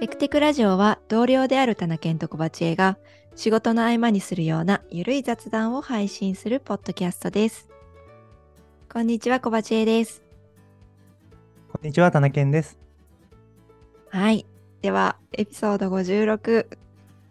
[0.00, 2.98] テクテクラジオは同僚である田中健と小鉢恵が
[3.34, 7.68] 仕事の合間にするようなゆるい雑談を配信するポッドキャストです。
[8.92, 10.22] こんにちは、小鉢恵です。
[11.72, 12.78] こんにちは、田中健です。
[14.10, 14.46] はい。
[14.82, 16.68] では、エピソード56。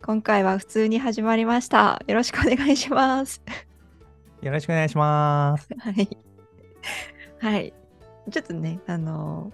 [0.06, 2.04] 今回は普通に始まりました。
[2.06, 3.42] よろしくお願いします。
[4.42, 5.70] よろしくお願いします。
[5.80, 6.18] はい。
[7.40, 7.74] はい。
[8.30, 9.54] ちょっとね、あの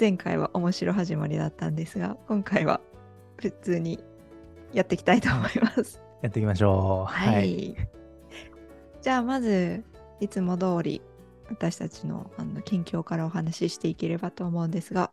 [0.00, 2.80] 前回は面白始まりだったんですが、今回は
[3.36, 4.02] 普通に
[4.72, 6.00] やっていきたいと思います。
[6.22, 7.12] やっていきましょう。
[7.12, 7.76] はい。
[9.02, 9.84] じゃあ、まず、
[10.20, 11.02] いつも通り、
[11.50, 15.12] 私たちのあの近況からお話ししていければと思うんですが、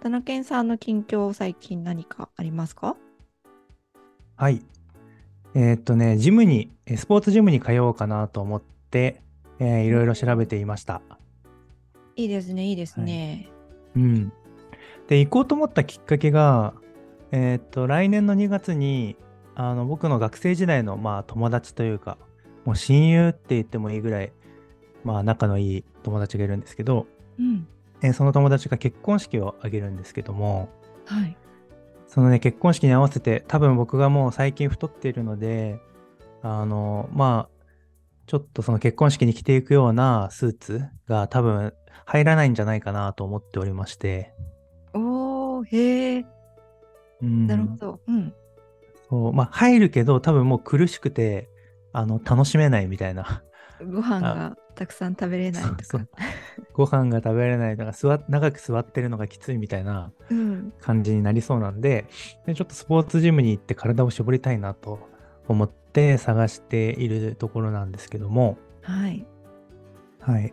[0.00, 2.96] 田中健さんの近況、最近何かありますか？
[4.34, 4.60] はい。
[5.54, 9.22] えーっとね、ジムに、えスポーツジムに通おうかなと思って、
[9.60, 11.00] えーいろいろ調べていました。
[12.16, 13.48] いいですね、いいですね。
[13.96, 14.32] うん。
[15.08, 16.74] で、行こうと思ったきっかけが、
[17.32, 19.16] えーっと、来年の2月に、
[19.54, 22.18] あの、僕の学生時代の、まあ、友達というか、
[22.64, 24.32] もう親友って言ってもいいぐらい、
[25.04, 27.06] まあ、仲のいい友達がいるんですけど、
[27.38, 27.66] うん。
[28.02, 30.68] えーその友達が結婚式を挙げるんですけども、
[31.06, 31.36] はい。
[32.06, 35.80] そのね、結婚式に合わせて、多分僕がもう最近太っているので、
[36.42, 37.55] あの、まあ、
[38.26, 41.72] ちょっとその結婚式に着ていくようなスーツが多分
[42.04, 44.32] 入らないんじゃないかなと思っておりまして、
[44.94, 46.24] おー、へー、
[47.22, 48.00] うん、なるほど。
[48.06, 48.34] うん。
[49.08, 51.48] そう、まあ入るけど多分もう苦しくて、
[51.92, 53.42] あの、楽しめないみたいな。
[53.80, 56.06] ご飯がたくさん食べれないとか。
[56.72, 60.72] ご飯が食べれないとか座っ、長く座ってるのがきついみたいなうん。
[60.80, 62.06] 感じになりそうなんで、
[62.46, 64.98] でちょっとスポーツジムに行って体を絞りたいなと
[65.48, 69.26] 思って探しているところなんですけども、はい。
[70.20, 70.52] はい。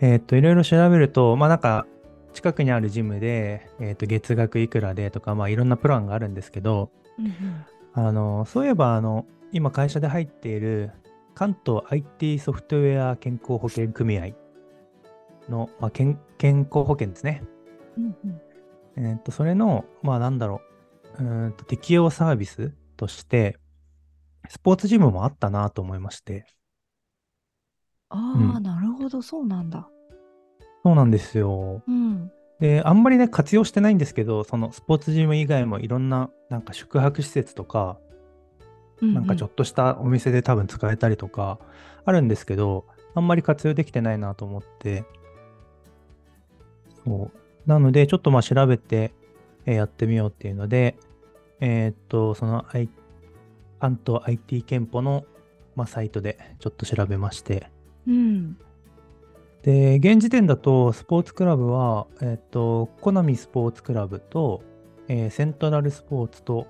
[0.00, 1.86] えーっと、いろいろ調べると、まあなんか、
[2.32, 7.64] 近くにあるジムで、えーっと、月額いくらでとか、まあいろんなプランがあるんですけど、うんうん。
[7.92, 10.92] あの、そういえば、あの、今会社で入っている
[11.34, 14.28] 関東 IT ソフトウェア健康保険組合
[15.48, 17.42] の、まあ、健健康保険ですね。
[17.96, 18.40] うんうん
[18.96, 20.60] えーっと、それの、まあなんだろ
[21.18, 23.56] う、うーんと適用サービスとして、
[24.48, 26.46] スポーツジムもあったなと思いまして。
[28.08, 29.90] ああ、うんなるほど、そうなんだ。
[30.84, 31.82] そうなんですよ。
[31.86, 32.30] うん。
[32.60, 37.98] で、あんまりね、活用してないんですけど、そのスポーツジム以外もいろんな、なんか宿泊施設とか、
[39.12, 41.58] なんかちょっっとしたお店で多分使えたりとか、
[42.04, 45.04] あるんですけど、あんまり活用できてないなと思って、
[47.04, 47.38] そう。
[47.68, 49.12] なので、ちょっとまあ調べて、
[49.66, 50.96] えーやってみようっていうので、
[51.60, 52.90] えーっと、その、I、
[53.80, 55.24] 関東 IT 憲法の、
[55.74, 57.70] まあ、サイトでちょっと調べまして、
[58.06, 58.56] うん。
[59.62, 64.62] で、現時点だと、スポーツクラブは、えっと、コナミスポーツクラブと、
[65.08, 66.66] えーセントラルスポーツと、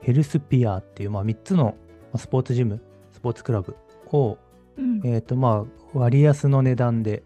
[0.00, 1.72] ヘルスピアっていう、まあ、3つのま
[2.14, 3.76] あスポーツジム、スポーツクラブ
[4.12, 4.38] を、
[4.76, 5.00] うん。
[5.04, 7.22] えっと、まあ、割安の値段で、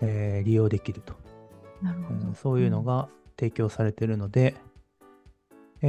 [0.00, 1.14] えー利用できると、
[1.82, 2.28] なるほど。
[2.28, 3.08] うんそういうのが
[3.38, 4.54] 提供されているので、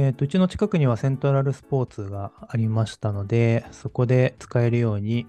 [0.00, 5.26] えっと、うちの近くにはセントラルスポーツがありましたので、そこで使えるように、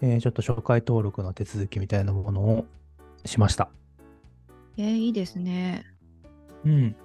[0.00, 2.64] えーちょっと紹介登録の手続きみたいなものを
[3.26, 3.68] しました。
[4.78, 5.84] えー、いいですね。
[6.64, 6.96] うん。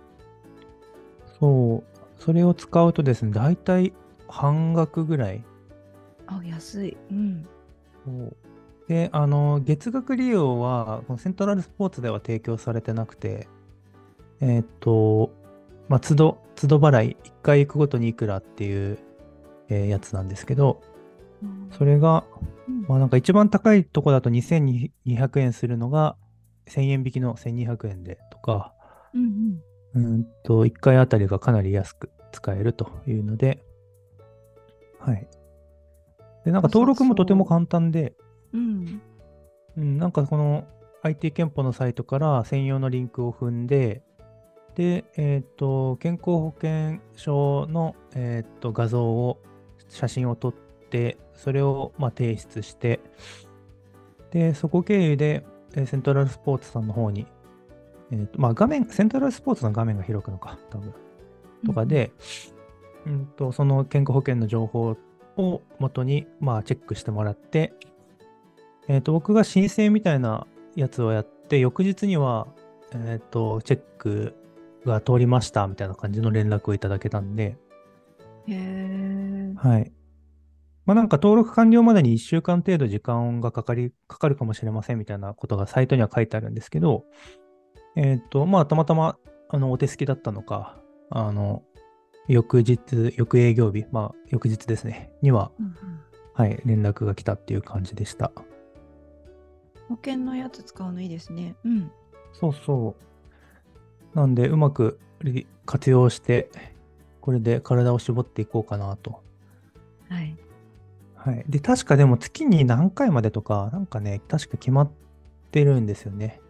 [1.38, 2.22] そう。
[2.22, 3.92] それを使うとですね、だいたい
[4.30, 5.44] 半額ぐらい。
[6.28, 6.98] あ、安い。
[7.12, 7.46] うん。
[8.06, 8.38] そう
[8.88, 13.50] で、あの、月額利用は、このセントラルスポーツでは提供されてなくて、
[14.40, 15.29] えーっと、
[15.90, 19.00] まあ、都度、都度払い、1回行くごとにいくらっていう、
[19.70, 20.82] えーやつなんですけど、
[21.72, 22.24] それが、
[22.68, 26.16] うんまあなんか一番高いとこだと2200円するのが、
[26.68, 28.74] 1000円引きの1200円でとか、
[29.14, 29.60] うん
[29.96, 30.06] うん。
[30.06, 33.64] うーんと、1回あたりがかなり安く使えるというので、
[35.00, 35.28] はい。
[36.46, 38.14] で、なんか登録もとても簡単で、
[38.54, 39.02] うん。
[39.78, 40.66] うん、なんかこの
[41.04, 44.04] IT 憲法のサイトから専用のリンクを踏んで、
[44.76, 49.40] で、えっ、と、健康保険証の、えっと画像を、
[49.88, 53.00] 写真を撮って、それをまあ提出して、
[54.32, 55.46] で、そこ経由で、
[55.76, 57.28] えーセントラルスポーツさんの方に、
[58.12, 60.94] えーとまあ画面、セントラルスポーツの画面が開くのか、多分。
[61.66, 62.12] とかで、
[63.06, 64.98] うんと、その健康保険の情報
[65.38, 67.74] を元に、まあ、チェックしてもらって、
[68.88, 72.48] えっ、と、僕が申請みたいなやつをやって、翌日には、
[72.94, 74.36] えっ、と、チェック
[74.86, 77.58] が通りました、みたいな感じの連絡をいただけたんで、
[78.48, 79.54] へえ。
[79.56, 79.92] はい。
[80.86, 87.06] まあなんか登録完了までに1週間程度時間がかかり、かかるかもしれませんみたいなことがサイトには書いてあるんですけど、
[87.96, 89.18] えっ、と、まあたまたま、
[89.50, 90.80] あの、お手すきだったのか、
[91.10, 91.64] あの、
[92.28, 95.74] 翌日、翌営業日、まあ、翌日ですね、には、うんうん
[96.40, 98.32] はい、連絡が来たっていう感じでした。
[99.90, 101.56] 保険のやつ使うのいいですね。
[101.66, 101.92] うん。
[102.32, 103.09] そうそう。
[104.14, 106.50] なんで、うまくり活用して、
[107.22, 109.22] これで体を絞っていこうかなと。
[110.10, 110.36] はい。
[111.16, 111.44] はい。
[111.48, 114.92] で、確かでも月に何回までとか、なんかね、確か決まっ
[115.52, 116.42] てるんですよね。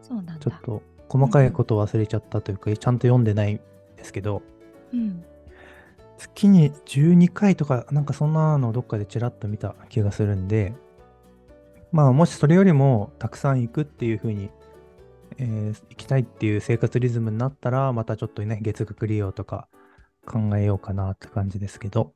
[0.00, 0.36] そうなんだ。
[0.38, 3.60] ちょっと細かいことを忘れちゃったというか、ちゃんと読んでないん
[3.96, 4.42] ですけど、
[4.92, 5.24] うん。
[6.18, 10.74] 月に12回とか、なんかそんなのをどっかでちらっと見た気がするんで、
[11.90, 14.50] まあもしそれよりもたくさん行くっていう風に、
[15.42, 19.68] えー行きたいっていう生活リズムになったら、またちょっとね、月額利用とか
[20.24, 22.14] 考えようかなって感じですけど、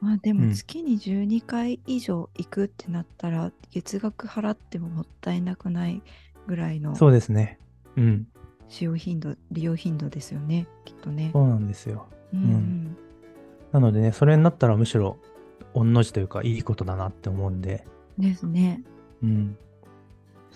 [0.00, 6.02] まあでうんも月に12回以上行くってなったら、月額払ってももったいなくない
[6.46, 7.58] ぐらいのそうですね。
[7.96, 8.26] うん、
[8.68, 11.30] 使用頻度、利用頻度ですよね、きっとね。
[11.32, 12.08] そうなんですよ。
[12.32, 12.96] うんうん
[13.72, 15.18] なのでね、それになったらむしろ、
[15.72, 17.84] 御の字というか、いいことだなって思うんで、
[18.18, 18.84] ですね。
[19.20, 19.58] うん。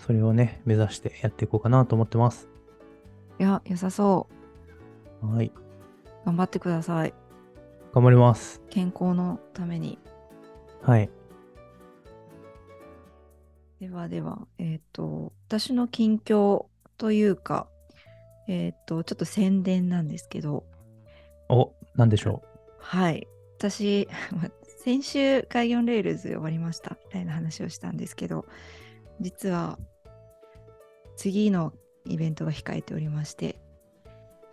[0.05, 2.47] それをね、目指してやっていこうかなと思ってます。
[3.39, 4.27] いや、良さそ
[5.21, 5.35] う。
[5.35, 5.51] はい。
[6.25, 7.13] 頑張ってください。
[7.93, 8.61] 頑張ります。
[8.69, 9.99] 健康のために。
[10.81, 11.09] はい。
[13.79, 16.65] ではでは、えっ、と、私の近況
[16.97, 17.67] というか、
[18.47, 20.65] えっ、と、ちょっと宣伝なんですけど、
[21.49, 22.43] お、なんでしょ
[22.77, 23.27] はい。
[23.57, 24.07] 私、
[24.83, 28.45] 先週、 Kaigi on Rails 終わりましたみたいな話をしたんですけど、
[29.19, 29.77] 実は、
[31.15, 31.73] 次の
[32.05, 33.59] イベントが控えておりまして、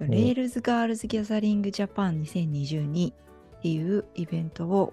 [0.01, 3.15] お Rails Girls Gathering Japan 2022っ
[3.63, 4.93] ていうイベントを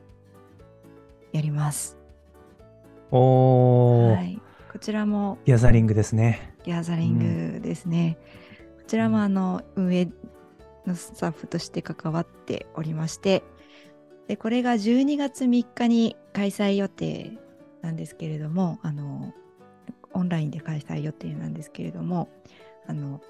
[1.31, 1.97] やります。
[3.11, 3.15] う。
[3.17, 4.41] おー、はい。
[4.71, 6.55] こちらもギャザリングですね。
[6.63, 8.17] ギャザリングですね。
[8.77, 10.09] こちらもあの運営
[10.85, 13.43] のスタッフとして関わっておりまして、
[14.27, 17.37] でこれが12月3日に開催予定
[17.81, 19.33] なんですけれども、あの
[20.13, 22.29] オンラインで開催予定なんですけれども、
[22.87, 23.21] あの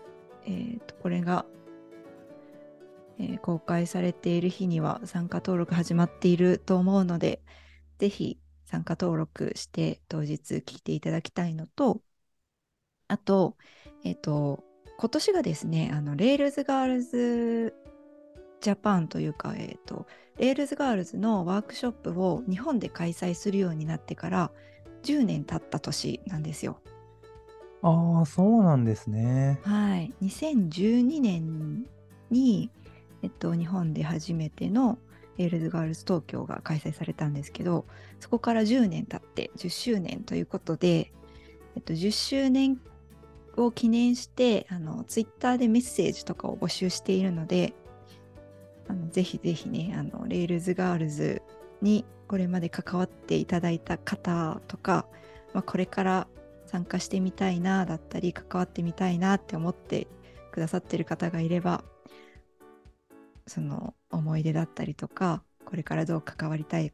[0.45, 1.45] えーとこれが、
[3.19, 7.41] えー公開されている日には参加登録始まっていると思うので、
[7.99, 12.01] ぜひ参加登録して当日聞いていただきたいのと、
[13.07, 13.57] あと、
[14.03, 14.63] えっ、と、
[14.97, 17.73] 今年がですね、あの、 Rails Girls
[18.61, 20.07] Japan というか、えっ、と、
[20.37, 24.51] Rails Girls のワークショップを日本で開催するようになってから
[25.03, 26.79] 10年経った年なんですよ。
[27.81, 29.59] ああ、そうなんですね。
[29.63, 30.13] はい。
[30.21, 31.85] 2012年
[32.29, 32.71] に、
[33.21, 34.97] えっと、日本で初めての
[35.37, 37.85] Rails Girls 東京が開催されたんですけど、
[38.19, 41.11] そこから10年経って10周年ということで、
[41.75, 42.79] えっと、10周年
[43.57, 47.73] を記念して、あの、ツイッターでメッセージとかを募集しているので、
[48.87, 51.41] あのぜひぜひね、あの、 Rails Girls
[51.83, 55.05] にこれまで関わっていただいた方とか、
[55.53, 56.27] まあ、これから
[56.65, 60.07] 参加してみたいなだったり関わってみたいなって思って
[60.51, 61.83] くださってる方がいれば
[63.45, 66.93] その思い出だったりとかこれからどう関わりたい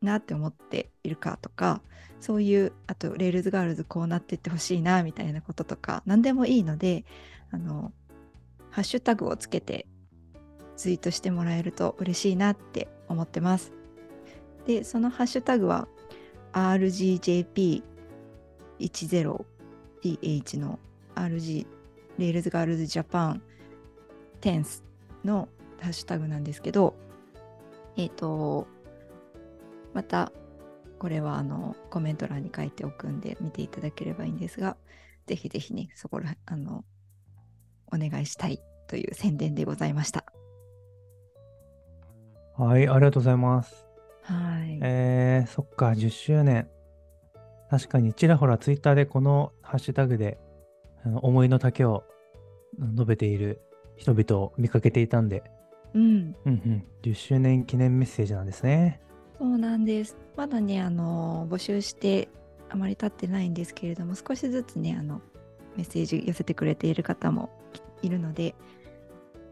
[0.00, 1.82] なって思っているかとか
[2.20, 7.04] そういうあと Rails Girls こうなってってほしいなみたいなこととか何でもいいので
[7.50, 7.92] あの
[8.70, 9.86] ハッシュタグをつけて
[10.76, 13.81] ツイートしてもらえると嬉しいなって思ってます。
[14.66, 15.88] でそのハッシュタグは
[16.52, 17.82] RGJP
[18.78, 20.78] 10th の
[21.14, 21.66] RG
[22.18, 23.42] Rails Girls Japan
[24.40, 24.84] tenth
[25.24, 25.48] の
[25.80, 26.94] ハッシュタグなんですけど
[27.96, 28.66] えっ、と
[29.92, 30.32] また
[30.98, 34.76] これはあのコメント欄に書いておくんで見ていただければいいんですが
[35.26, 36.84] ぜひぜひねそこらあの
[37.92, 40.24] お願いしたいという宣伝でございました
[42.56, 43.91] はい、ありがとうございます。
[44.22, 46.68] はい、えー、そっか、10周年。
[47.70, 50.38] 確かにちらほらツイッターでこのハッシュタグで
[51.06, 52.04] あの思いの丈を
[52.78, 53.62] 述べている
[53.96, 55.42] 人々を見かけていたんで、
[55.94, 59.00] うんうんうん、10周年記念メッセージなんですね。
[59.38, 60.18] そうなんです。
[60.36, 62.28] まだね、あの募集して
[62.68, 65.22] あまり経ってないんですけれども、少しずつね、あの
[65.76, 67.48] メッセージ寄せてくれている方も
[68.02, 68.54] いるので、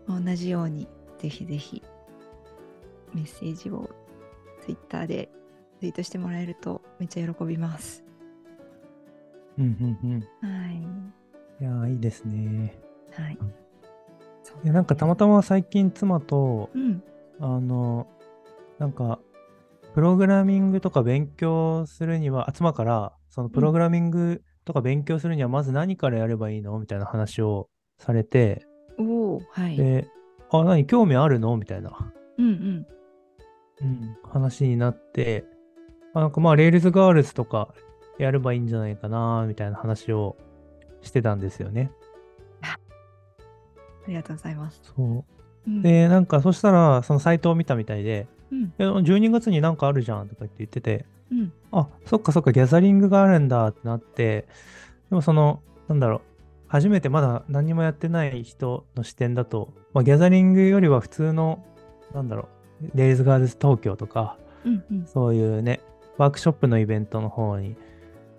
[0.06, 1.82] 同じようにぜひぜひ
[3.14, 3.88] メッセージを
[4.70, 5.28] ツイッターで
[5.80, 8.04] ツイートしてもらえるとめっちゃ喜びます。
[9.58, 10.20] うんうんうん。
[10.48, 10.76] はい。
[11.60, 12.80] いやー、いいですね。
[13.10, 13.38] はい。
[14.62, 17.02] いや、なんかたまたま最近妻と、うん。
[17.40, 18.06] あの、
[18.78, 19.18] なんか、
[19.92, 28.64] プログラミングとか勉強するには、あ妻から、そのプログラミングとか勉強するには、まず何からやればいいのみたいな話をされて、
[28.98, 29.02] お
[29.34, 29.76] おはい。
[29.76, 30.06] で、
[30.52, 32.86] あ、何、興味あるのみたいな、うんうん。
[33.82, 35.44] うん、話になって、
[36.14, 37.74] あなんかまあ、 Rails Girls とか
[38.18, 40.36] やればいいんじゃないかな、みたいな話を
[41.02, 41.90] してたんですよね。
[42.62, 42.76] あ
[44.08, 44.80] りがとうございます。
[44.82, 45.24] そう。
[45.66, 54.48] うん、で、なんか、そしたら、そのサイトを見たみたいで、うんえ12月になんかあるじゃんとか言って言ってて、うんあ、そっかそっか、ギャザリングがあるんだってなって、
[55.08, 56.20] でもその、なんだろう、
[56.66, 61.64] 初めてまだ何にもやってない人の視点だと、まあ、ギャザリングよりは普通の、
[62.12, 62.48] なんだろう、
[62.94, 65.80] レイズガールズ東京とか、うんうんそういうね、
[66.18, 67.76] ワークショップのイベントの方に、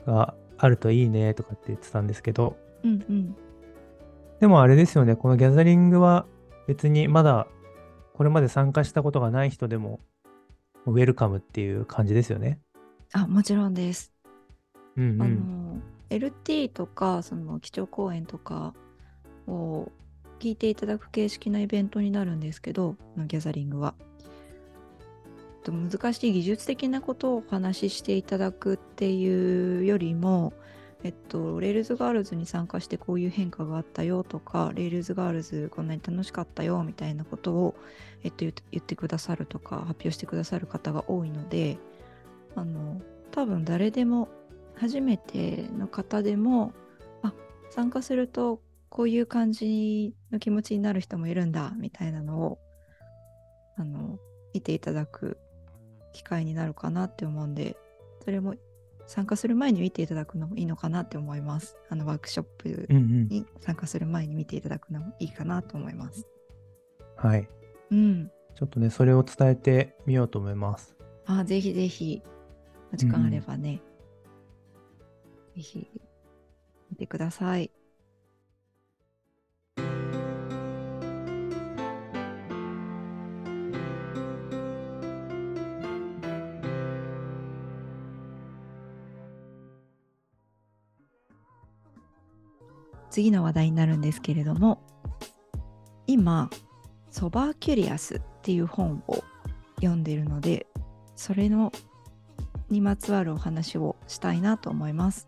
[0.05, 3.35] があるといいねとかって言ってたんですけど、うんうん
[4.39, 6.25] でもあれですよね、このギャザリングは
[6.67, 7.47] 別にまだ
[8.13, 9.99] これまで参加したことがない人でも
[10.87, 12.59] ウェルカムっていう感じですよね。
[13.13, 14.11] あもちろんです。
[14.75, 15.75] あうんうん。
[15.75, 18.73] の LT とかその基調講演とか
[19.47, 19.91] を
[20.39, 22.95] 聞いていただく形式のイベントになるんですけど
[23.27, 23.93] ギャザリングは。
[25.61, 30.53] と難しい技術的なことをお話ししていただくっていうよりも、
[31.03, 37.75] えっと、 Rails Girls に参加してこういう変化があったよとか、 Rails Girls こんなに楽しかったよみたいなことを、
[38.23, 41.77] えっと、言ってくださるとか、発表してくださる方が多いので、
[42.55, 43.01] あの、
[43.31, 44.29] 多分誰でも、
[44.75, 46.73] 初めての方でも、
[47.21, 47.33] あ、
[47.69, 52.59] 参加するとこういう感じの気持ちになる人もいるんだ、みたいなのを、
[53.77, 54.19] あの、
[54.53, 55.37] 見ていただく
[56.13, 57.77] 機会になるかなって思うんで、
[58.23, 58.55] それも
[59.07, 61.77] 参加する前に見ていただくのもいいのかなって思います。
[61.89, 63.27] あのワークショップうんうん。
[63.27, 66.27] に参加する前に見ていただくのもいいかなと思います。
[67.17, 67.47] はい。
[67.91, 68.31] うん。
[68.55, 70.95] ちょっとね、それを伝えてみようと思います。
[71.25, 72.21] あ、ぜひぜひ、
[72.93, 73.81] お時間あればね、
[75.55, 75.89] ぜひ
[76.89, 77.71] 見てください。
[93.11, 94.81] 次の話題になるんですけれども
[96.07, 96.49] 今
[97.11, 99.23] 「Sober Curious」っていう本を
[99.75, 100.65] 読んでいるので
[101.15, 101.71] それの
[102.69, 105.27] にまつわるお話をしたいなと思います。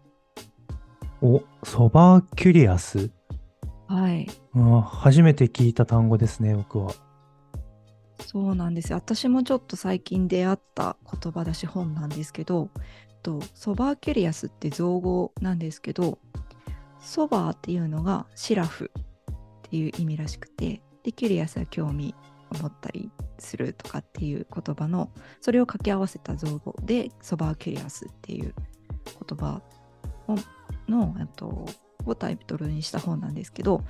[1.22, 3.12] お、 Sober Curious？
[3.88, 6.94] はい、あ初めて聞いた単語ですね、僕は。
[8.26, 8.98] そうなんですよ。
[8.98, 12.70] 私もちょっと最近出会った言葉だし本なんですけど、
[13.22, 16.20] と sober curious って造語なんですけど、
[17.04, 22.16] sober っていうのがシラフっていう意味らしくて、で curious は興味
[22.52, 25.10] を持ったりするとかっていう言葉の
[25.42, 28.54] それを掛け合わせた造語で sober curious っていう
[29.28, 29.62] 言葉
[30.28, 30.36] を
[30.88, 31.66] のえっと
[32.06, 33.82] をタイトルにした本なんですけど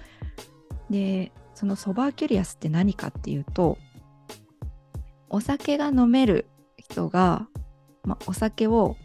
[0.89, 3.77] でその sober curious って何かっていうと
[5.29, 7.47] お酒が飲める人が、
[8.03, 8.97] ま、お酒を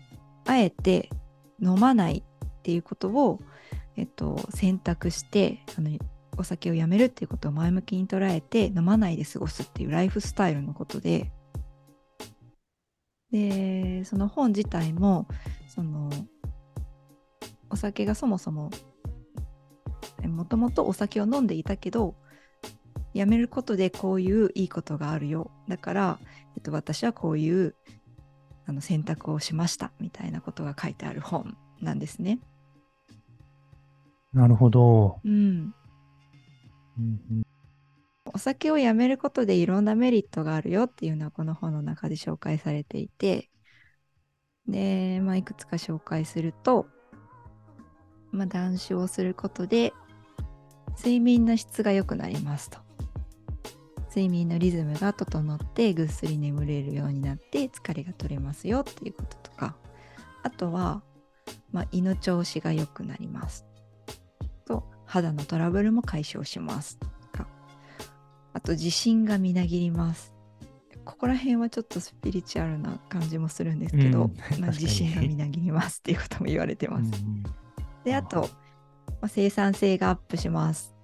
[0.46, 1.08] あえて
[1.60, 3.40] 飲まないっていうことを、
[3.98, 5.90] えっと、選択してあの
[6.36, 11.32] お酒をやめるっていうことを前向きに捉えて飲まないで過ごすっていうライフスタイルのことで
[13.32, 15.26] でその本自体も
[15.66, 16.10] その
[17.70, 18.70] お酒がそもそも
[20.24, 22.14] もともとお酒を飲んでいたけど
[23.14, 26.18] やめることでこういういいことがあるよだから、
[26.56, 27.74] えっと、私はこういう
[28.66, 32.38] あの選択をしましたみたいなことが書いてある本なんですね。
[34.38, 35.20] なるほど。
[35.24, 35.74] うん、
[36.96, 37.42] うんうん。
[38.32, 43.50] お酒をやめることでいろんなメリットがあるよっていうのはこの本の中で紹介されていて。
[44.68, 46.86] で、まあ、いくつか紹介すると、
[48.30, 49.92] まあ、断酒をすることで
[50.98, 52.78] 睡眠の質が良くなりますと。
[54.10, 59.74] 睡眠のリズムが整ってぐっすり眠れるようになって疲れが取れますよっていうこととか。
[60.44, 61.02] あとは、
[61.72, 63.67] まあ、胃の調子が良くなりますと
[65.08, 66.98] 肌のトラブルも解消します。
[68.52, 70.34] あと自信がみなぎります。
[71.04, 74.60] ここら辺はちょっとスピリチュアルな感じもするんですけど、うん。
[74.60, 77.00] まあ、自信がみなぎりますっていうことも言われてます。
[77.02, 77.42] うんうん
[78.04, 78.48] で、あと、
[79.20, 80.94] まあ、生産性がアップします。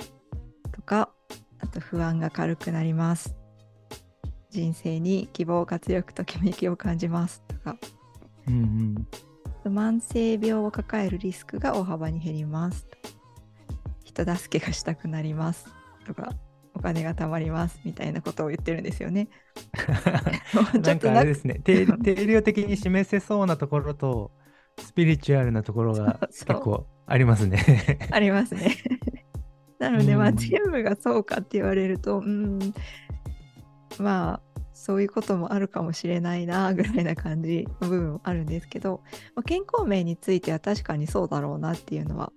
[0.73, 1.11] とか、
[1.59, 3.37] あと不安が軽くなります。
[4.51, 7.43] 人生に希望、活力、ときめきを感じます。
[7.47, 7.77] とか、
[8.49, 9.07] うん
[9.65, 9.75] うん。
[9.75, 12.87] 慢性病を抱えるリスクが大幅に減ります。
[12.87, 12.97] と
[14.15, 15.67] 人助けがしたくなります
[16.07, 16.33] とか
[16.75, 19.29] お金が貯まりますみたいなことを言ってるんですよね。
[20.83, 24.33] ちなんょっあれですね、 定定量的に示せそうなところと、
[24.79, 27.59] スピリチュアルなところが結構ありますね。
[28.11, 28.77] ありますね。
[29.79, 32.59] なので、まあ、うん全部がそうかって言われると、うん、
[34.01, 39.03] まあ、そういうこともあるかもしれないな、ぐらいな感じの部分もあるんですけど、
[39.37, 42.33] まあ、健康面については確かにそうだろうなっていうのは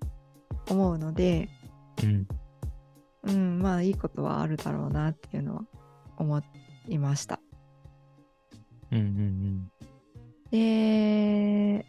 [0.70, 1.50] 思うので、
[2.04, 2.28] うん。
[3.24, 5.66] うん、まあ、いいことはあるだろうなっていうのは
[6.18, 6.42] 思
[6.88, 7.40] いました。
[8.92, 9.72] うんうん
[10.50, 11.86] で、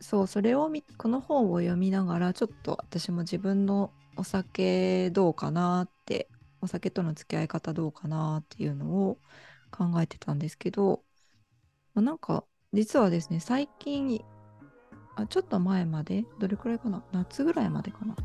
[0.00, 6.28] そう、それをみ、この本を読みながら、ちょっと私も自分のお酒どうかなって、
[6.60, 9.18] お酒との付き合い方どうかなっていうのを
[9.70, 11.04] 考えてたんですけど、
[11.94, 14.20] まあなんか、実はですね、最近、
[15.14, 17.04] あちょっと前まで、どれくらいかな？
[17.12, 18.16] 夏ぐらいまでかな？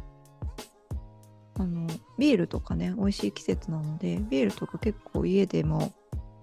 [1.59, 1.87] あの、
[2.17, 5.93] ビールとかね、美味しい季節なので、ビールとか結構家でも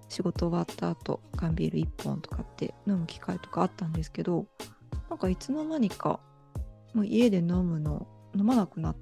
[0.09, 4.45] 仕事終わった後缶ビール1本とかって飲む機会とかあったんですけど
[5.09, 6.19] なんかいつの間にか
[6.93, 8.97] もう家で飲むの飲まなくなっ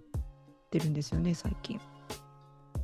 [0.72, 1.80] てるんですよね最近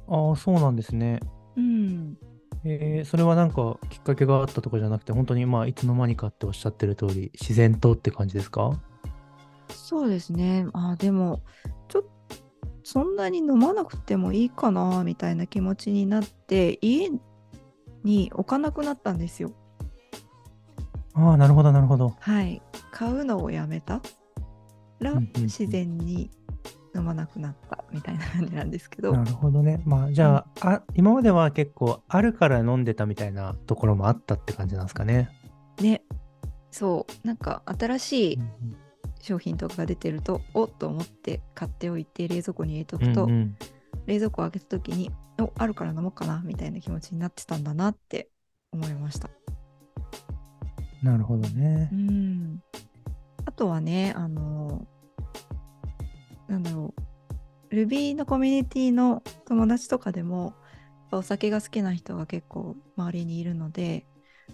[0.08, 0.30] うん。
[0.30, 1.20] ああ、そうなんですね。
[1.56, 2.18] うん
[2.66, 8.82] えーそれはなんかきっかけがあったとかじゃなくて、本当にまあいつの間にかっておっしゃってる通り、自然とって感じですか？
[9.70, 11.42] そうですねあでも
[11.88, 12.10] ちょっと
[12.92, 17.12] そんなに飲まなくてもいいかなみたいな気持ちになって家
[18.04, 19.52] に置かなくなったんですよ。
[21.14, 22.16] ああ、なるほど、なるほど。
[22.20, 22.64] はい。
[22.90, 24.02] 買うのをやめた。
[25.00, 25.44] らうんうんうん。
[25.44, 26.32] 自然に
[26.96, 29.12] 飲まなくなったみたいな感じなんですけど。
[29.12, 29.84] なるほどね。
[29.86, 35.30] まあじゃあ,、あ、今までは結構あるから飲んでたみたいなところもあったって感じなんですかね。
[35.80, 36.02] ね。
[36.72, 37.28] そう。
[37.28, 38.89] なんか新しいうん
[39.30, 43.56] 商品とかが出てると、おっと思って買っておいて冷蔵庫に入れとうくと、んうん。
[44.08, 48.30] 冷蔵庫を開けた時におあるから飲もうかなみたいな気持ちになってたんだなって
[48.72, 49.30] 思いました。
[51.04, 51.90] なるほどね。
[51.92, 51.96] う。
[51.96, 52.64] ん。
[53.46, 54.88] あとはねあの
[56.48, 56.94] なんだろ
[57.72, 60.54] う Ruby のコミュニティの友達とかでも
[61.12, 64.06] お酒が好きな人が結構周りにいるので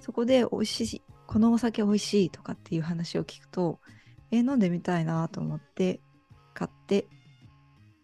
[0.02, 3.80] そこで美味しいこのお酒美味しいとかっていう話を聞くと
[4.36, 6.00] えー飲んでみたいなと思って
[6.54, 7.08] 買って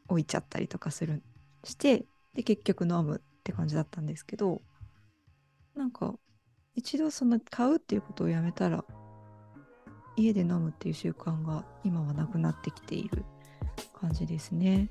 [0.08, 1.22] 置いちゃったりとかする
[1.64, 4.62] してで結局飲むって感じだったんですけど
[5.76, 6.16] なんか
[6.76, 8.84] 一度その買うっていうことをやめたら
[10.16, 13.24] 家で飲むっていう習慣が今はなくなってきている
[14.00, 14.90] 感じですね。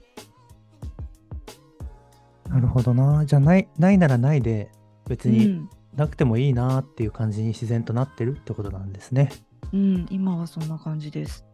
[2.48, 3.24] なるほどな。
[3.26, 4.72] じゃあない、ないならないで、
[5.08, 9.30] 別にうん、なくてもいいなっていう感じに自然となってるってことなんですね。
[9.30, 11.44] うん、今はそんな感じです。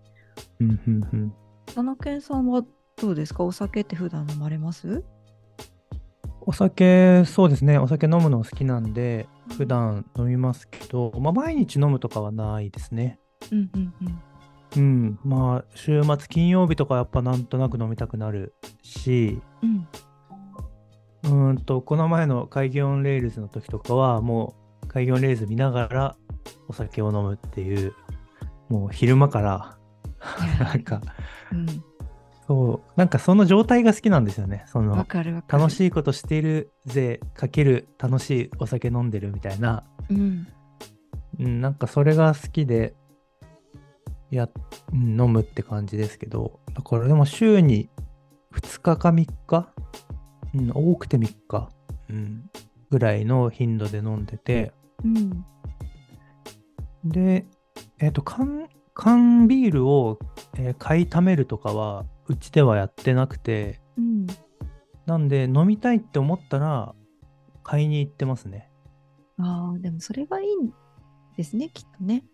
[0.61, 1.35] うんうんうん。
[1.67, 2.63] 田中さんは
[2.97, 3.45] どうですか？
[3.45, 5.05] お酒って普段飲まれます？
[6.49, 7.79] お酒、そうですね。
[7.79, 13.19] お酒飲むの好きなんで、普段飲みますけど、まあ、毎日飲むとかはないですね。
[13.51, 14.21] うんうんうん。
[14.77, 15.19] うん。
[15.25, 19.89] まあ、週末、金曜日とかやっぱなんとなく飲みたくなるし、うん
[21.25, 26.17] うーんと、この前の Kaigi on Rails の時とかは、もう Kaigi on Rails 見ながら
[26.69, 27.93] お酒を飲むっていう、
[28.69, 29.79] もう昼間から、
[30.59, 31.01] なんか、
[31.53, 31.67] うん、
[32.47, 34.65] そう、なんかその状態が好きなんですよね。
[34.67, 35.07] そわの。
[35.49, 40.47] 楽しいことしているぜ、かける楽しいお酒飲んでるみたいな、うん。
[41.39, 42.95] うん、なんかそれが好きで、
[44.31, 44.49] や、
[44.93, 47.89] うん飲むって感じですけど、だからでも週に
[48.53, 49.73] 2日か3日、
[50.55, 51.69] うん、多くて3日、
[52.11, 52.51] うん、
[52.91, 54.73] ぐらいの頻度で飲んでて、
[55.05, 55.45] うん。
[57.05, 57.47] で、
[57.99, 60.19] えっ、と、缶、缶ビールを、
[60.55, 64.27] えー買いためるとかは、うちではやってなくて、うん。
[65.07, 66.95] なんで飲みたいって思ったら、
[67.63, 68.71] 買いに行ってますね。
[69.39, 70.73] ああ、でもそれがいいん
[71.37, 72.25] ですね、きっとね。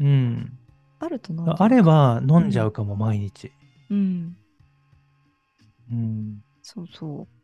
[0.00, 0.58] うん。
[0.98, 1.82] あると飲あれ。
[1.82, 3.52] ば飲んじゃうかも、毎日。
[3.90, 4.36] うん。
[5.90, 6.42] うん。
[6.62, 7.40] そうそう。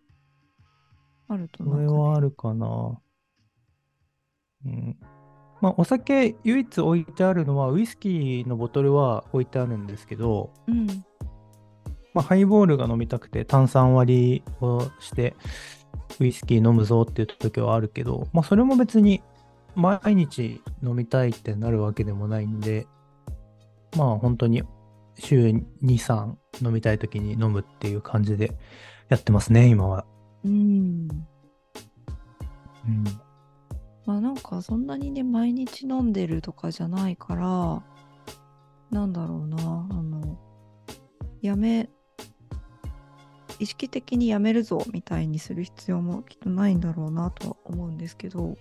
[1.29, 3.01] あるとなんかねはあるかな。
[4.65, 4.97] うん。
[5.61, 10.87] まあ、お酒唯一置いてあるのは、ウイスキーのボトルは置いてあるんですけど、うん。
[12.15, 15.35] まあ、ハイボールが飲みたくて炭酸割りをして、
[16.21, 19.23] ウイスキー飲むぞっていう時はあるけど、まあ、それも別に
[19.75, 22.87] 毎日飲みたいってなるわけでもないんで、
[23.97, 24.63] まあ、本当に
[25.19, 28.57] 週2、3飲みたい時に飲むっていう感じで
[29.09, 30.07] やってますね、今は。
[30.45, 31.09] うん。
[32.87, 33.05] うん。
[34.07, 37.83] まあなんかそんなにね毎日飲んでるとかじゃないから
[38.91, 40.39] なんだろうなあの
[41.43, 41.91] やめ
[43.59, 48.57] 意識的にやめるぞみたいにする必要もきっとないんだろうなとは思うんですけど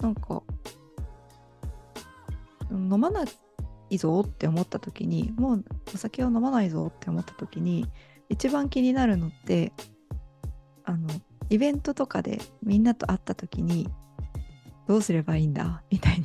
[0.00, 0.42] なんか
[2.70, 3.24] 飲まな
[3.90, 7.86] いぞって思った時にもうお酒を飲まないぞって思った時に
[8.28, 9.72] 一番気になるのって
[10.84, 11.08] あの
[11.48, 13.88] イベントとかでみんなと会った時に
[14.90, 15.84] どうすればいいんだ？
[15.88, 16.24] みたいに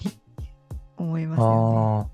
[0.98, 2.10] 思いますよ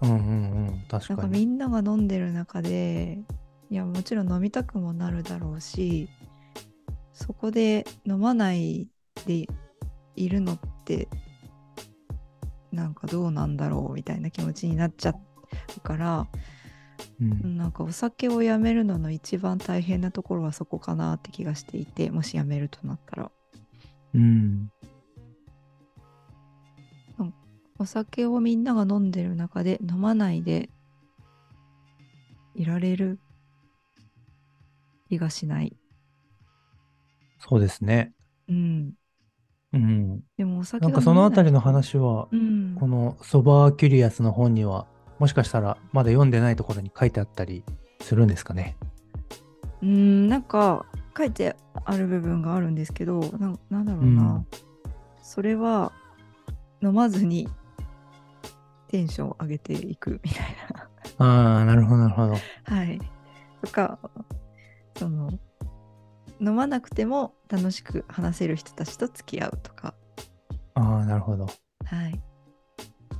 [0.00, 1.06] ああ、うんうんうん、確ね。
[1.10, 1.32] なんかに。
[1.32, 3.22] かみんなが飲んでる中で
[3.70, 6.08] いやもちろん飲みたくもなるだろうし
[7.12, 8.88] そこで飲まない
[9.26, 9.46] で
[10.16, 11.06] いるのって
[12.72, 15.14] なんかどうなんだろうみたいな気持ちになっちゃ
[15.76, 16.26] うから
[17.20, 17.56] うん。
[17.56, 23.30] なんかお酒をやめるのの一番大変なところはそこかなって気がしていてもしやめるとなったら。
[24.14, 24.72] うん
[27.82, 30.70] お酒をみんなが飲んでる中で飲まないで
[32.54, 33.18] いられる
[35.08, 35.76] 気がしない。
[37.40, 38.12] そうですね。
[38.48, 38.92] うん。
[39.72, 40.20] うん。
[40.36, 42.76] でもお酒なんかそのあたりの話は、うん。
[42.78, 44.86] このソバーキュリアスの本には、
[45.18, 47.64] もしかしたらまだ読んでないところに書いてあったり
[48.00, 48.76] するんですかね。
[49.82, 50.28] うん。
[50.28, 50.86] なんか
[51.18, 54.46] 書いてある部分があるんですけどなんなんだろうな、うん。
[55.20, 55.90] それは
[56.80, 57.48] 飲まずに
[58.92, 60.56] テンションを上げていくみたい
[61.18, 62.34] なああ、なるほど、なるほど。
[62.64, 63.00] はい。
[63.64, 63.98] とか、
[64.98, 65.30] その、
[66.40, 69.94] 飲まなくても楽しく話せる人たちと付き合うとか、
[70.74, 71.46] ああ、なるほど。
[71.46, 71.52] は
[72.08, 72.20] い。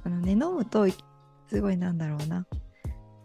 [0.05, 0.87] あのね、飲むと、
[1.49, 2.47] すごいなんだろうな、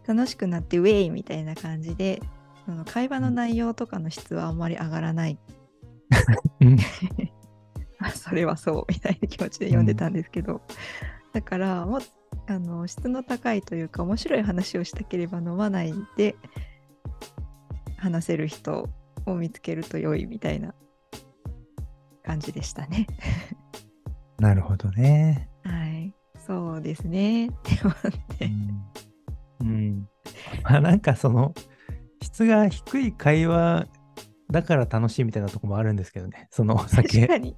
[0.06, 2.22] 楽しくなってウェイみたいな感じで、
[2.64, 5.38] その会話の内容とかの質はあんまり上がらない。
[8.14, 10.62] それはそうみたいな気持ちで読んでたんですけど、
[11.34, 12.00] だからもう
[12.46, 16.34] あの質の高いというか面白い話をしたければ飲まないで
[17.98, 18.88] 話せる人
[19.26, 20.74] を見つけると良いみたいな
[22.22, 23.06] 感じでしたね。
[24.38, 25.48] なるほどね。
[25.64, 26.14] はい、
[26.46, 27.48] そうですね。
[27.48, 27.96] って思っ
[28.38, 28.44] て。
[29.60, 29.68] うん。
[29.68, 30.08] うん。
[30.62, 31.52] まあなんかその、
[32.22, 33.86] 質が低い会話
[34.50, 36.48] だから楽しいみたいなとこもあるんですけどね。
[36.50, 37.38] そのお確酒か。
[37.38, 37.56] に。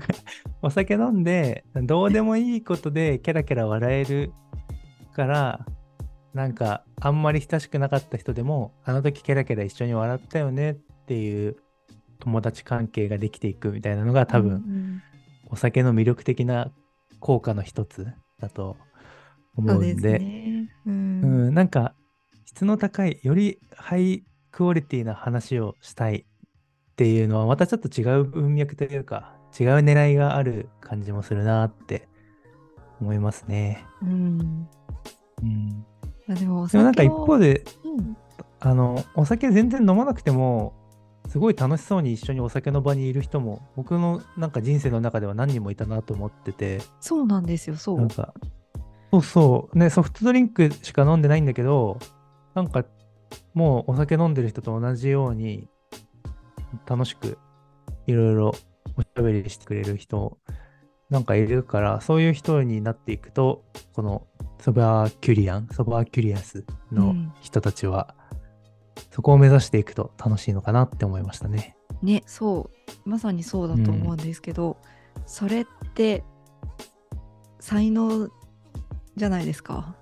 [0.62, 4.32] お酒飲んで、どうでもいいことでケラケラ笑える
[5.14, 5.66] から、
[6.34, 10.74] なんかあんまり親しくなかった人でも、あの時ケラケラ一緒に笑ったよねっ
[11.06, 11.56] ていう
[12.20, 15.02] 友達関係ができていくみたいなのが多分、うん
[15.52, 16.72] お酒の魅力的な
[17.20, 18.06] 効果の一つ
[18.40, 18.78] だと
[19.58, 20.70] うん思ううんですね。
[20.86, 21.94] うんうん、なんか
[22.46, 32.08] 質の高いよりハイクオリティな話をしたいっていうのはまたちょっと違う文脈というか違う狙いがある感じもするなって
[33.00, 33.84] 思いますね。
[34.02, 34.68] うん。
[35.42, 35.86] うん、
[36.28, 38.16] あでもおでもなんか一方でうん。
[38.60, 40.72] あのお酒全然飲まなくても
[41.28, 46.80] すごい楽しそうに一緒にお酒の場にいる人も僕のなんか人生の中では何人もいたなと思ってて。
[47.00, 47.98] そうなんですよ、そう。
[47.98, 48.08] なん。
[48.08, 48.34] か
[49.10, 49.78] そうそう。
[49.78, 51.98] ねソフトドリンクしか飲んでないんだけど
[52.54, 52.84] なんか
[53.54, 55.68] もうお酒飲んでる人と同じように
[56.86, 57.38] 楽しく
[58.06, 58.54] いろいろ
[59.20, 60.38] べりしてくれる人
[61.10, 64.26] なんかいるからそういう人になっていくとこの
[64.60, 68.14] ソバーキュリアンソバーキュリアスのうん人たちは、
[69.10, 71.76] そこを目指していくと楽しいのかなって思いましたね。
[72.02, 72.70] ねそ
[73.04, 74.78] うまさにそうだと思うんですけど、
[75.26, 76.22] それって
[77.58, 78.28] 才能
[79.16, 79.96] じゃないですか？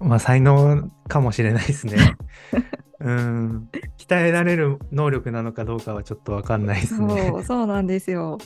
[0.00, 2.16] まあ才能かもしれないですね。
[3.00, 3.70] うん。
[3.98, 7.42] 鍛えられる能力なのかどうかはちょっとわかんないですそうね。
[7.42, 8.38] そうなんですよ。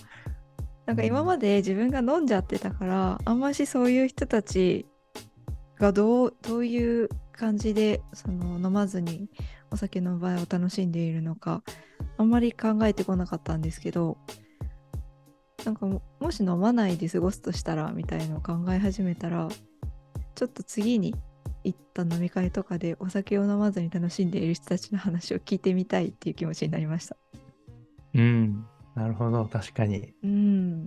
[0.86, 4.86] なんかうん今まで自分が飲んじゃってたからあんましそういう人たち
[5.78, 9.28] がどうどういう感じでその飲まずに
[9.70, 11.62] お酒の場合を楽しんでいるのか
[12.16, 14.18] あんまり考えてこなかったんですけど
[15.64, 19.48] なんかももし飲まないで過ごすとしたらみたいのを考え始めたら
[20.34, 21.14] ちょっと次に
[21.64, 27.16] 行った飲み会とかでお酒を飲まずに楽しんでいる人たちの話を聞いてみたいっていう気持ちになりました。
[28.14, 28.66] うん。
[28.94, 29.44] なるほど。
[29.46, 30.12] 確かに。
[30.22, 30.84] うん。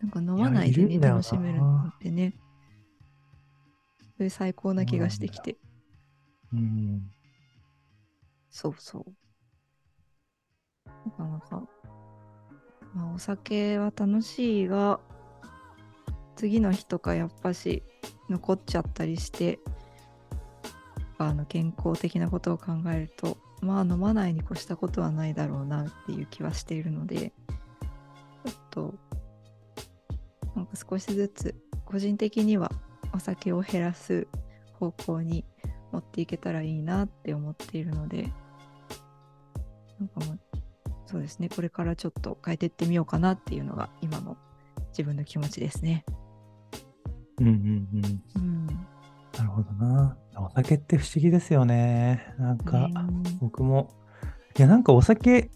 [0.00, 2.34] なんか飲まないでね、楽しめるのってね。
[4.00, 5.56] そういう最高な気がしてきて。
[6.52, 7.10] うん。
[8.50, 9.12] そうそう。
[11.06, 11.62] なかなか。
[12.94, 15.00] まあ、お酒は楽しいが、
[16.36, 17.82] 次の日とかやっぱし
[18.28, 19.58] 残っちゃったりして、
[21.18, 27.32] あの健康的なことを考えると、まあ飲まないに越したことはないだろうなっていう気はしているので、
[28.44, 28.94] ちょっと、
[30.54, 32.70] なんか少しずつ個人的には
[33.14, 34.26] お酒を減らす
[34.74, 35.44] 方向に
[35.92, 38.32] 持っていけたらいいなって思っているので、
[39.98, 40.40] なんかもう、
[41.06, 44.36] そうですね、これからちょっと変えていってみようかなっていうのが今の
[44.88, 46.04] 自分の気持ちですね。
[47.40, 47.52] うんうん
[48.36, 48.42] うん。
[48.42, 48.66] うん。
[48.66, 50.16] なるほほどな。
[50.36, 52.34] お酒って不思議ですよね。
[52.38, 52.94] なんか、ね
[53.40, 53.90] 僕も、
[54.56, 55.50] いや、なんかお酒、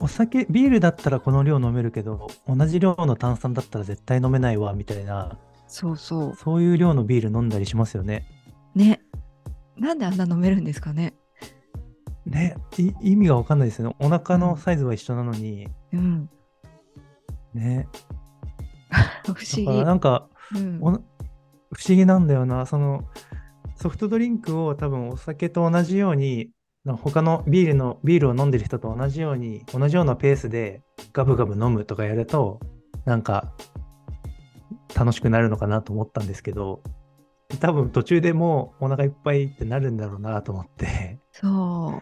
[0.00, 8.26] お酒、ビールだったらこの量飲めるけど、同じ量の炭酸だったら絶対飲めないわ、みたいな、そうそそういう量のビール飲んだりしますよね。
[8.74, 8.78] う。
[8.78, 9.00] ね。
[9.76, 11.14] なんであんな飲めるんですかね。
[12.24, 13.96] ね、い意味がわかんないですよね。
[14.00, 16.30] お腹のサイズは一緒なのに、うん。
[17.54, 17.88] ね。
[19.24, 19.84] 不思議。
[19.84, 20.92] なんか、うんお
[21.72, 22.66] 不思議なんだよな。
[22.66, 23.04] その
[23.74, 26.50] ソフトドリンクを多分お酒と同じように、
[26.84, 30.82] な他のビールのビールを飲んでる人と同じように、同じようなペースで
[31.12, 32.60] ガブガブ飲むとかやると、
[33.04, 33.52] なんか
[34.94, 36.82] 楽しくなるのかなと思ったんですけど、
[37.60, 41.18] 多分途中でもうお腹いっぱいってなるんだろうなと思って。
[41.32, 42.00] そ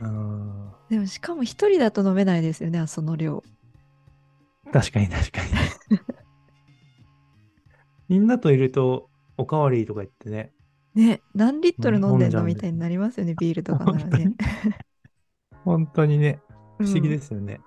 [0.00, 0.04] う。
[0.04, 3.42] うんでもしかも一人だと飲めないですよね、その量。
[4.72, 5.98] 確かに確かに。
[8.08, 10.52] みんなといるとおかわりとか言ってね、
[10.94, 14.34] ね、何リットル飲んでんのみたいになりますよね、ビールとかならね。
[15.64, 16.18] 本当に。
[16.18, 16.40] ね、
[16.78, 17.60] 不思議でうんすよね。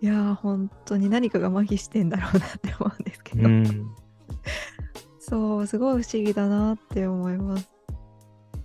[0.00, 3.90] いやー、本当に何かが麻痺してんだろうなって思うんですけど、うん。
[5.18, 7.70] そう、すごい不思議だなって思います。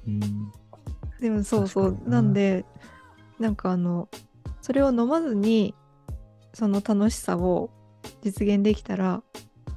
[0.08, 0.19] うん。
[1.19, 2.00] でもそうそう。
[2.06, 2.65] なんで
[3.39, 4.08] なんかあの
[4.62, 5.74] それを飲まずに
[6.54, 7.69] その楽しさを
[8.21, 9.24] 実現できたら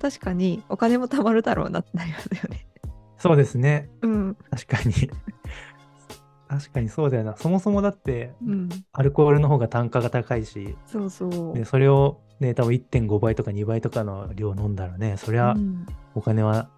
[0.01, 2.67] 確かにお金も貯まるだろうなってなりますよね。
[3.19, 3.91] そうですね。
[4.03, 4.95] うん確かに。
[6.49, 7.37] 確かにそうだよな。
[7.37, 11.55] そもそもだって、うんアルコールの方が単価が高いし、そうそう。
[11.55, 16.71] でそれをね、多分1.5倍とか2倍とかの量飲んだらね、そりゃうんお金は、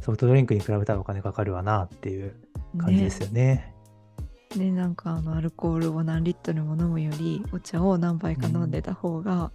[0.00, 2.34] ソフトドリンクに比べたらお金かかるわなっていう
[2.76, 3.74] 感じですよね。
[4.56, 9.52] ねなんかあのアルコールを何リットルも飲むよりお茶を何杯か飲んでた方が、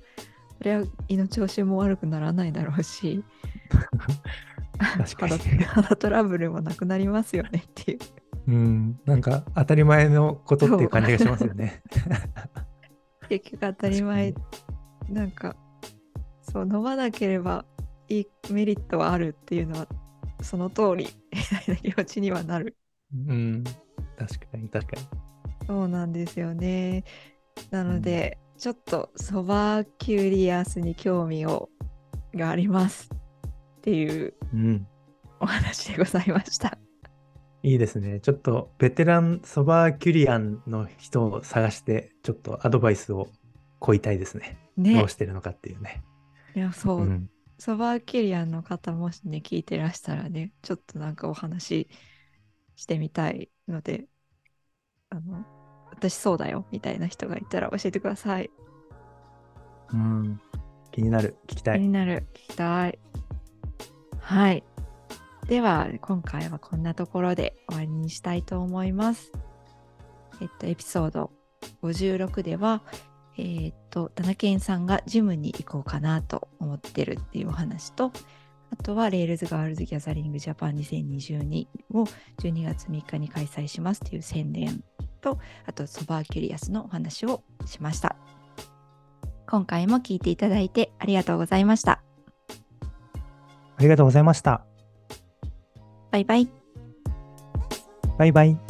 [0.59, 3.23] それは胃の調子も悪くならないだろうし
[4.79, 7.99] 確かに肌肌トラブルもなくなりますよねっていう。
[8.47, 8.99] うん。
[9.05, 11.81] なんか当たり前のことっていう感じがしますよね。
[13.29, 14.33] 結局当たり前
[15.09, 15.55] なんか
[16.41, 17.65] そう飲まなければ
[18.07, 19.87] いいメリットはあるっていうのは
[20.41, 22.75] その通りみたいな気持ちにはなる
[23.13, 23.63] うん。
[24.17, 25.07] 確かに確かに。
[25.67, 27.03] そうなんですよね
[27.69, 31.69] なので、ちょっとソバーキュリアスに興味を
[32.35, 33.09] があります
[33.77, 34.87] っていううん。
[35.39, 36.77] お話でございました
[37.63, 38.19] いいですね。
[38.19, 43.29] ちょっとベテランソバーキュリアンの人を探して、ちょっとアドバイスを
[43.79, 44.57] 請いたいですね。
[44.77, 46.03] どねうしてるのかっていうね。
[46.53, 47.29] いやそう、うん。
[47.57, 51.89] ソバーキュリアンの方もしね聞いてらしたらねちょっとなんかお話し
[52.75, 54.07] してみたいので
[55.09, 55.45] あの
[55.99, 58.49] 私そうだよみたいな人がいたら教えてください
[59.93, 60.39] うん。
[60.91, 61.37] 気になる。
[61.47, 61.79] 聞きたい。
[61.79, 62.99] 気になる聞きたい
[64.21, 64.63] はい
[65.47, 69.31] では今回はこんなところで終わりにしたいと思います
[70.41, 71.31] えっとエピソード
[71.81, 72.83] 56では
[73.37, 78.11] えーっとタナケンさんがジムに行こうかなと思ってるっていうお話と
[78.71, 82.03] あとは Rails Girls Gathering Japan 2022を
[82.41, 84.83] 12月3日に開催しますという宣伝
[85.19, 88.15] とあとソバーキュリアスのお話をしました
[89.47, 92.01] 今回も聞いていただいてありがとうございました
[93.79, 94.61] ありがとうございました。
[96.11, 96.49] バイバイ
[98.17, 98.68] バイバイ。